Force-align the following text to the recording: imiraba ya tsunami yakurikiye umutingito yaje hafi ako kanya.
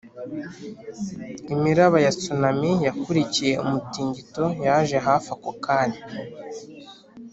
imiraba 1.53 1.97
ya 2.05 2.11
tsunami 2.19 2.71
yakurikiye 2.87 3.53
umutingito 3.63 4.45
yaje 4.65 4.97
hafi 5.07 5.29
ako 5.35 5.51
kanya. 5.63 6.01